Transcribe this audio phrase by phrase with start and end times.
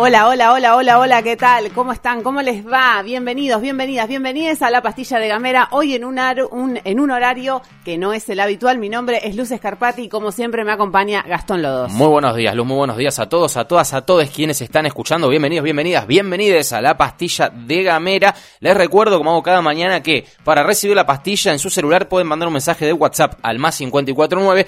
[0.00, 1.72] Hola, hola, hola, hola, hola, ¿qué tal?
[1.72, 2.22] ¿Cómo están?
[2.22, 3.02] ¿Cómo les va?
[3.02, 5.66] Bienvenidos, bienvenidas, bienvenidas a la pastilla de Gamera.
[5.72, 6.20] Hoy en un,
[6.52, 8.78] un, en un horario que no es el habitual.
[8.78, 11.90] Mi nombre es Luz Escarpati y como siempre me acompaña Gastón Lodos.
[11.90, 14.86] Muy buenos días, Luz, muy buenos días a todos, a todas, a todos quienes están
[14.86, 15.28] escuchando.
[15.28, 18.36] Bienvenidos, bienvenidas, bienvenidos a la pastilla de Gamera.
[18.60, 22.28] Les recuerdo, como hago cada mañana, que para recibir la pastilla en su celular pueden
[22.28, 24.64] mandar un mensaje de WhatsApp al más 549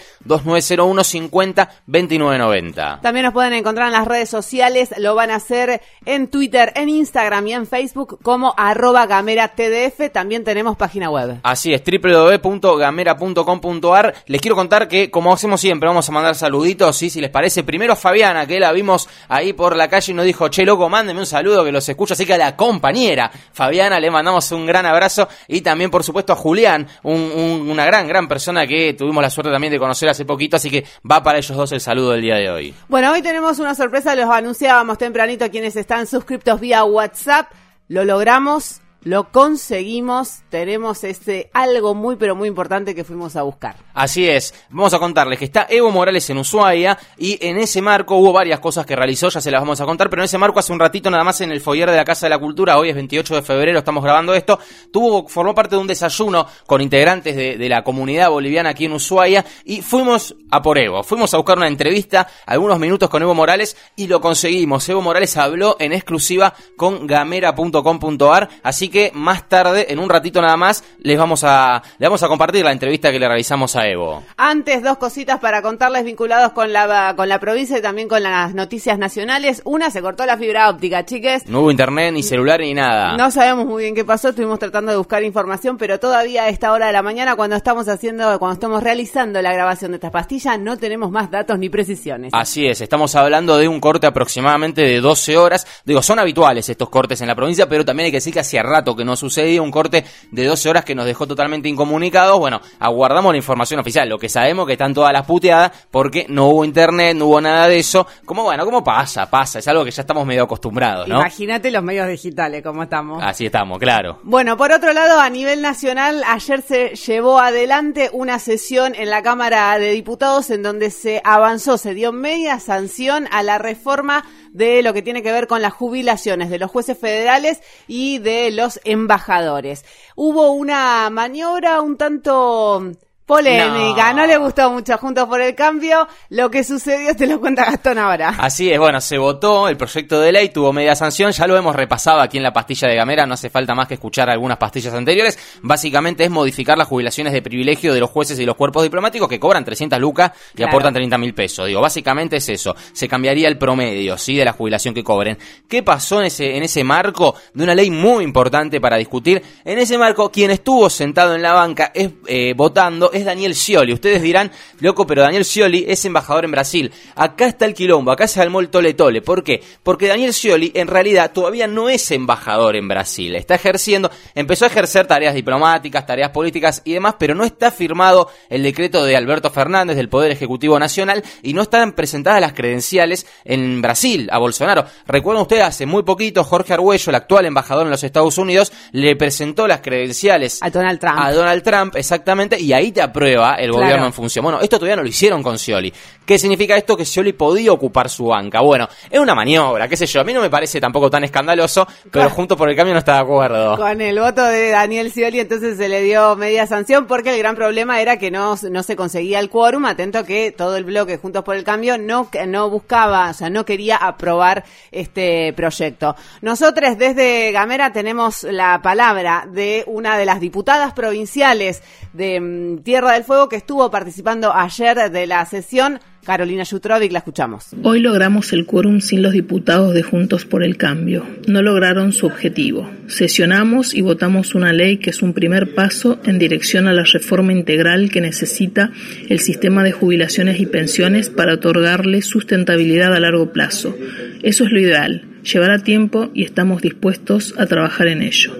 [1.04, 2.98] 50 2990.
[3.00, 6.88] También nos pueden encontrar en las redes sociales, lo van a hacer en Twitter, en
[6.88, 10.10] Instagram y en Facebook como arroba gamera tdf.
[10.10, 11.40] También tenemos página web.
[11.42, 14.14] Así es, www.gamera.com.ar.
[14.24, 17.10] Les quiero contar que, como hacemos siempre, vamos a mandar saluditos, ¿sí?
[17.10, 17.64] si les parece.
[17.64, 20.88] Primero a Fabiana, que la vimos ahí por la calle y nos dijo, che, loco,
[20.88, 22.14] mándeme un saludo que los escucho.
[22.14, 25.28] Así que a la compañera Fabiana le mandamos un gran abrazo.
[25.48, 29.70] Y también, por supuesto, a Julián, una gran, gran persona que tuvimos la suerte también
[29.70, 30.56] de conocer hace poquito.
[30.56, 32.74] Así que va para ellos dos el saludo del día de hoy.
[32.88, 37.50] Bueno, hoy tenemos una sorpresa, los anunciábamos tempranito quienes están suscriptos vía WhatsApp.
[37.88, 43.76] Lo logramos lo conseguimos, tenemos este algo muy pero muy importante que fuimos a buscar.
[43.94, 48.16] Así es, vamos a contarles que está Evo Morales en Ushuaia y en ese marco
[48.16, 50.58] hubo varias cosas que realizó, ya se las vamos a contar, pero en ese marco
[50.58, 52.90] hace un ratito nada más en el foyer de la Casa de la Cultura, hoy
[52.90, 54.58] es 28 de febrero, estamos grabando esto,
[54.92, 59.44] tuvo, formó parte de un desayuno con integrantes de, la comunidad boliviana aquí en Ushuaia
[59.64, 63.76] y fuimos a por Evo, fuimos a buscar una entrevista, algunos minutos con Evo Morales
[63.96, 64.88] y lo conseguimos.
[64.88, 70.56] Evo Morales habló en exclusiva con gamera.com.ar, así que más tarde, en un ratito nada
[70.56, 74.22] más, les vamos a, les vamos a compartir la entrevista que le realizamos a Evo.
[74.36, 78.54] Antes, dos cositas para contarles vinculados con la, con la provincia y también con las
[78.54, 79.62] noticias nacionales.
[79.64, 81.46] Una, se cortó la fibra óptica, chiques.
[81.46, 83.16] No hubo internet, ni celular, ni nada.
[83.16, 86.72] No sabemos muy bien qué pasó, estuvimos tratando de buscar información, pero todavía a esta
[86.72, 90.56] hora de la mañana, cuando estamos haciendo, cuando estamos realizando la grabación de esta pastilla,
[90.58, 92.32] no tenemos más datos ni precisiones.
[92.34, 95.66] Así es, estamos hablando de un corte aproximadamente de 12 horas.
[95.84, 98.62] Digo, son habituales estos cortes en la provincia, pero también hay que decir que hacía
[98.62, 102.38] rato que no sucedía un corte de 12 horas que nos dejó totalmente incomunicados.
[102.38, 104.08] Bueno, aguardamos la información oficial.
[104.08, 107.68] Lo que sabemos que están todas las puteadas porque no hubo internet, no hubo nada
[107.68, 108.06] de eso.
[108.24, 109.58] Como bueno, como pasa, pasa.
[109.58, 111.20] Es algo que ya estamos medio acostumbrados, ¿no?
[111.20, 113.22] Imagínate los medios digitales, como estamos.
[113.22, 114.18] Así estamos, claro.
[114.22, 119.22] Bueno, por otro lado, a nivel nacional, ayer se llevó adelante una sesión en la
[119.22, 124.82] Cámara de Diputados en donde se avanzó, se dio media sanción a la reforma de
[124.82, 128.80] lo que tiene que ver con las jubilaciones de los jueces federales y de los
[128.84, 129.84] embajadores.
[130.16, 132.92] Hubo una maniobra un tanto
[133.30, 134.26] Polémica, no.
[134.26, 136.08] le gustó mucho Juntos por el Cambio.
[136.30, 138.34] Lo que sucedió te lo cuenta Gastón ahora.
[138.36, 141.76] Así es, bueno, se votó el proyecto de ley, tuvo media sanción, ya lo hemos
[141.76, 144.94] repasado aquí en la pastilla de Gamera, no hace falta más que escuchar algunas pastillas
[144.94, 145.38] anteriores.
[145.62, 149.38] Básicamente es modificar las jubilaciones de privilegio de los jueces y los cuerpos diplomáticos que
[149.38, 151.68] cobran 300 lucas y aportan 30 mil pesos.
[151.68, 154.34] Digo, básicamente es eso, se cambiaría el promedio, ¿sí?
[154.34, 155.38] De la jubilación que cobren.
[155.68, 159.40] ¿Qué pasó en ese, en ese marco de una ley muy importante para discutir?
[159.64, 163.92] En ese marco, quien estuvo sentado en la banca es, eh, votando Daniel Scioli.
[163.92, 164.50] Ustedes dirán,
[164.80, 166.92] loco, pero Daniel Scioli es embajador en Brasil.
[167.14, 169.22] Acá está el quilombo, acá se armó el tole tole.
[169.22, 169.62] ¿Por qué?
[169.82, 173.34] Porque Daniel Scioli en realidad todavía no es embajador en Brasil.
[173.36, 178.30] Está ejerciendo, empezó a ejercer tareas diplomáticas, tareas políticas y demás, pero no está firmado
[178.48, 183.26] el decreto de Alberto Fernández del Poder Ejecutivo Nacional y no están presentadas las credenciales
[183.44, 184.84] en Brasil a Bolsonaro.
[185.06, 189.16] Recuerden ustedes, hace muy poquito, Jorge Arguello, el actual embajador en los Estados Unidos, le
[189.16, 191.18] presentó las credenciales a Donald Trump.
[191.18, 194.42] A Donald Trump, exactamente, y ahí te prueba el gobierno en función.
[194.42, 195.92] Bueno, esto todavía no lo hicieron con Scioli.
[196.30, 196.96] ¿Qué significa esto?
[196.96, 198.60] Que Scioli podía ocupar su banca.
[198.60, 200.20] Bueno, es una maniobra, qué sé yo.
[200.20, 203.14] A mí no me parece tampoco tan escandaloso, pero junto por el cambio no está
[203.14, 203.76] de acuerdo.
[203.76, 207.56] Con el voto de Daniel Scioli, entonces se le dio media sanción porque el gran
[207.56, 209.86] problema era que no, no se conseguía el quórum.
[209.86, 213.64] Atento que todo el bloque Juntos por el Cambio no, no buscaba, o sea, no
[213.64, 214.62] quería aprobar
[214.92, 216.14] este proyecto.
[216.42, 221.82] Nosotros desde Gamera tenemos la palabra de una de las diputadas provinciales
[222.12, 225.98] de mm, Tierra del Fuego que estuvo participando ayer de la sesión.
[226.24, 227.68] Carolina Jutrovic, la escuchamos.
[227.82, 231.26] Hoy logramos el quórum sin los diputados de Juntos por el Cambio.
[231.46, 232.90] No lograron su objetivo.
[233.06, 237.52] Sesionamos y votamos una ley que es un primer paso en dirección a la reforma
[237.52, 238.92] integral que necesita
[239.28, 243.96] el sistema de jubilaciones y pensiones para otorgarle sustentabilidad a largo plazo.
[244.42, 245.29] Eso es lo ideal.
[245.42, 248.52] Llevará tiempo y estamos dispuestos a trabajar en ello.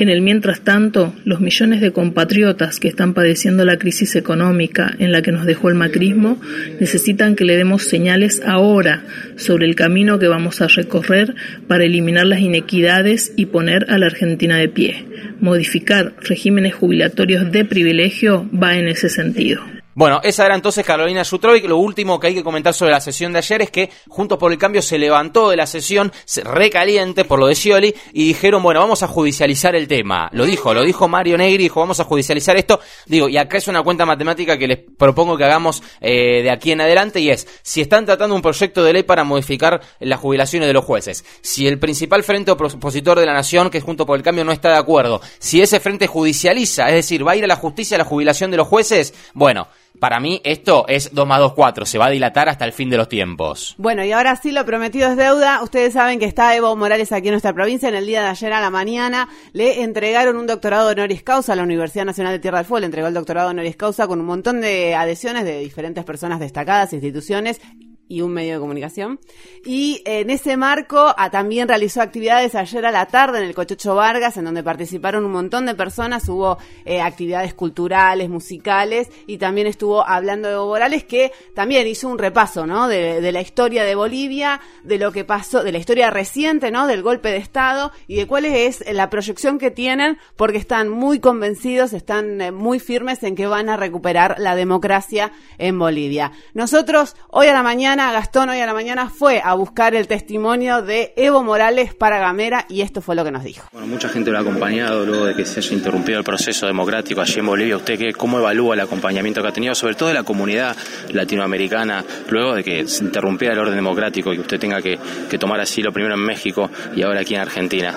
[0.00, 5.12] En el mientras tanto, los millones de compatriotas que están padeciendo la crisis económica en
[5.12, 6.40] la que nos dejó el macrismo
[6.80, 9.04] necesitan que le demos señales ahora
[9.36, 11.34] sobre el camino que vamos a recorrer
[11.68, 15.04] para eliminar las inequidades y poner a la Argentina de pie.
[15.40, 19.62] Modificar regímenes jubilatorios de privilegio va en ese sentido.
[19.94, 21.66] Bueno, esa era entonces Carolina Jutrovic.
[21.66, 24.50] Lo último que hay que comentar sobre la sesión de ayer es que Juntos por
[24.50, 26.12] el Cambio se levantó de la sesión
[26.42, 30.28] recaliente por lo de Scioli y dijeron, bueno, vamos a judicializar el tema.
[30.32, 32.80] Lo dijo, lo dijo Mario Negri, dijo, vamos a judicializar esto.
[33.06, 36.72] Digo, y acá es una cuenta matemática que les propongo que hagamos eh, de aquí
[36.72, 40.66] en adelante y es, si están tratando un proyecto de ley para modificar las jubilaciones
[40.66, 44.16] de los jueces, si el principal frente opositor de la nación, que es Juntos por
[44.16, 47.44] el Cambio, no está de acuerdo, si ese frente judicializa, es decir, va a ir
[47.44, 49.68] a la justicia la jubilación de los jueces, bueno,
[49.98, 52.90] para mí esto es 2 más 2, 4, se va a dilatar hasta el fin
[52.90, 53.74] de los tiempos.
[53.78, 55.62] Bueno, y ahora sí, lo prometido es deuda.
[55.62, 57.88] Ustedes saben que está Evo Morales aquí en nuestra provincia.
[57.88, 61.56] En el día de ayer a la mañana le entregaron un doctorado honoris causa a
[61.56, 62.80] la Universidad Nacional de Tierra del Fuego.
[62.80, 66.92] Le entregó el doctorado honoris causa con un montón de adhesiones de diferentes personas destacadas,
[66.92, 67.60] instituciones
[68.08, 69.18] y un medio de comunicación.
[69.64, 73.94] Y en ese marco a, también realizó actividades ayer a la tarde en el Cochocho
[73.94, 79.66] Vargas, en donde participaron un montón de personas, hubo eh, actividades culturales, musicales, y también
[79.66, 82.88] estuvo hablando de Evo Morales, que también hizo un repaso, ¿no?
[82.88, 86.86] De, de, la historia de Bolivia, de lo que pasó, de la historia reciente, ¿no?
[86.86, 91.20] Del golpe de Estado, y de cuál es la proyección que tienen, porque están muy
[91.20, 96.32] convencidos, están eh, muy firmes en que van a recuperar la democracia en Bolivia.
[96.52, 100.82] Nosotros, hoy a la mañana, Gastón hoy a la mañana fue a buscar el testimonio
[100.82, 103.68] de Evo Morales para Gamera y esto fue lo que nos dijo.
[103.72, 107.20] Bueno, mucha gente lo ha acompañado luego de que se haya interrumpido el proceso democrático
[107.20, 107.76] allí en Bolivia.
[107.76, 110.76] ¿Usted qué, cómo evalúa el acompañamiento que ha tenido, sobre todo de la comunidad
[111.12, 114.98] latinoamericana, luego de que se interrumpiera el orden democrático y que usted tenga que,
[115.30, 117.94] que tomar asilo primero en México y ahora aquí en Argentina?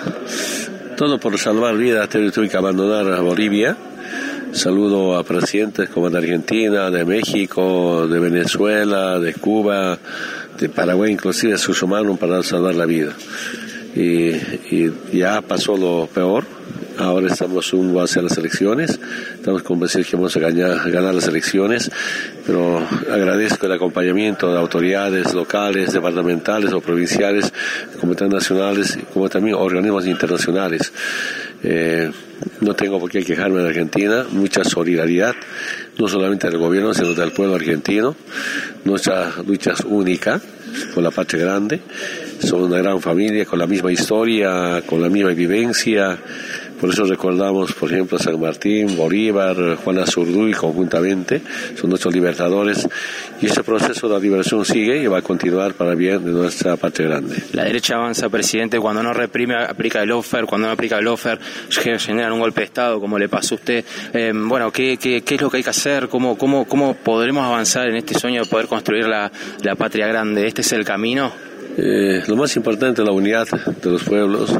[0.95, 3.75] Todo por salvar vidas, tuve que abandonar a Bolivia
[4.57, 10.00] Saludo a presidentes como de Argentina, de México, de Venezuela, de Cuba,
[10.59, 13.13] de Paraguay, inclusive se sumaron para salvar la vida.
[13.95, 14.31] Y,
[15.15, 16.45] ya pasó lo peor.
[16.98, 19.00] Ahora estamos rumbo hacia las elecciones.
[19.36, 21.92] Estamos convencidos que vamos a ganar, las elecciones.
[22.44, 22.80] Pero
[23.12, 27.54] agradezco el acompañamiento de autoridades locales, departamentales o provinciales,
[28.01, 30.92] como nacionales, como también organismos internacionales.
[31.63, 32.12] Eh,
[32.62, 35.36] no tengo por qué quejarme de Argentina, mucha solidaridad,
[35.98, 38.15] no solamente del gobierno, sino del pueblo argentino.
[38.86, 40.39] Nuestra lucha es única
[40.94, 41.81] con la patria grande,
[42.39, 46.18] somos una gran familia con la misma historia, con la misma vivencia,
[46.79, 51.41] por eso recordamos, por ejemplo, a San Martín, Bolívar, Juana Zurduy conjuntamente,
[51.75, 52.88] son nuestros libertadores,
[53.41, 57.07] y ese proceso de liberación sigue y va a continuar para bien de nuestra patria
[57.07, 57.35] grande.
[57.53, 61.39] La derecha avanza, presidente, cuando no reprime, aplica el offer, cuando no aplica el offer,
[61.69, 63.85] generan un golpe de Estado, como le pasó a usted.
[64.13, 66.07] Eh, bueno, ¿qué, ¿qué, qué, es lo que hay que hacer?
[66.07, 69.31] ¿Cómo, cómo, ¿Cómo podremos avanzar en este sueño de poder construir la
[69.77, 70.47] patria grande?
[70.47, 71.31] ¿Este es el camino?
[71.79, 74.51] Eh, lo más importante es la unidad de los pueblos,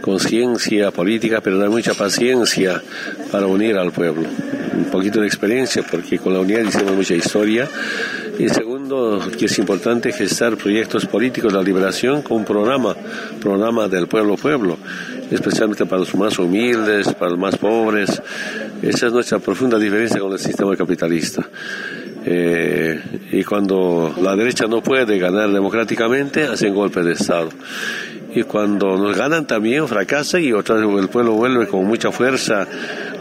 [0.00, 2.82] conciencia política, pero hay mucha paciencia
[3.30, 4.28] para unir al pueblo.
[4.76, 7.68] Un poquito de experiencia, porque con la unidad hicimos mucha historia.
[8.36, 12.96] Y segundo, que es importante gestar proyectos políticos de la liberación con un programa,
[13.40, 14.76] programa del pueblo-pueblo,
[15.30, 18.20] especialmente para los más humildes, para los más pobres.
[18.82, 21.48] Esa es nuestra profunda diferencia con el sistema capitalista.
[22.24, 23.00] Eh,
[23.32, 27.50] y cuando la derecha no puede ganar democráticamente, hacen golpe de Estado.
[28.34, 32.66] Y cuando nos ganan también fracasa y otra vez el pueblo vuelve con mucha fuerza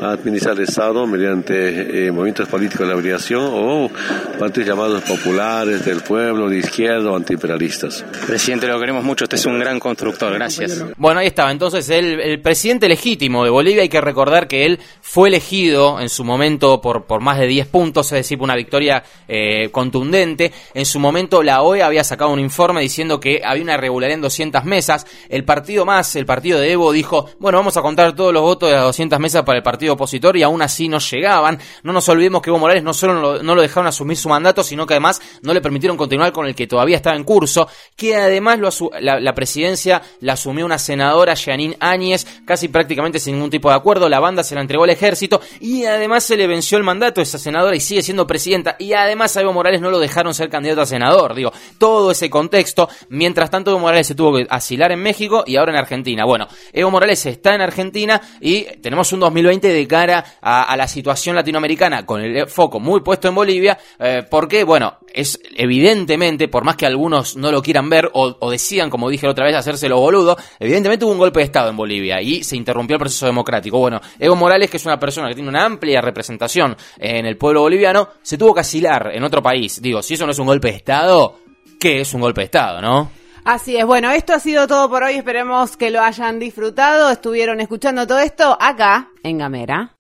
[0.01, 3.89] a administrar el Estado mediante eh, movimientos políticos de la liberación o
[4.37, 8.03] partidos llamados populares del pueblo, de izquierda o antiimperialistas.
[8.25, 10.83] Presidente, lo queremos mucho, usted es un gran constructor, gracias.
[10.97, 14.79] Bueno, ahí estaba, entonces el, el presidente legítimo de Bolivia, hay que recordar que él
[15.01, 19.03] fue elegido en su momento por, por más de 10 puntos, es decir, una victoria
[19.27, 20.51] eh, contundente.
[20.73, 24.21] En su momento la OEA había sacado un informe diciendo que había una irregularidad en
[24.21, 28.33] 200 mesas, el partido más, el partido de Evo, dijo, bueno, vamos a contar todos
[28.33, 31.59] los votos de las 200 mesas para el partido opositor y aún así no llegaban.
[31.83, 34.85] No nos olvidemos que Evo Morales no solo no lo dejaron asumir su mandato, sino
[34.85, 38.59] que además no le permitieron continuar con el que todavía estaba en curso, que además
[38.59, 38.69] lo
[38.99, 43.75] la, la, presidencia la asumió una senadora, Janine Áñez, casi prácticamente sin ningún tipo de
[43.75, 47.19] acuerdo, la banda se la entregó al ejército y además se le venció el mandato
[47.19, 50.33] a esa senadora y sigue siendo presidenta y además a Evo Morales no lo dejaron
[50.33, 54.47] ser candidato a senador, digo, todo ese contexto, mientras tanto Evo Morales se tuvo que
[54.49, 56.25] asilar en México y ahora en Argentina.
[56.25, 61.35] Bueno, Evo Morales está en Argentina y tenemos un 2020 de cara a, la situación
[61.35, 66.75] latinoamericana con el foco muy puesto en Bolivia, eh, porque, bueno, es evidentemente, por más
[66.75, 69.99] que algunos no lo quieran ver o, o decían, como dije la otra vez, hacérselo
[69.99, 73.79] boludo, evidentemente hubo un golpe de Estado en Bolivia y se interrumpió el proceso democrático.
[73.79, 77.61] Bueno, Evo Morales, que es una persona que tiene una amplia representación en el pueblo
[77.61, 79.81] boliviano, se tuvo que asilar en otro país.
[79.81, 81.39] Digo, si eso no es un golpe de Estado,
[81.79, 83.18] ¿qué es un golpe de Estado, no?
[83.51, 87.59] Así es, bueno, esto ha sido todo por hoy, esperemos que lo hayan disfrutado, estuvieron
[87.59, 89.95] escuchando todo esto acá en Gamera.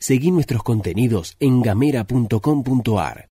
[0.00, 3.26] Seguí nuestros contenidos en gamera.com.ar.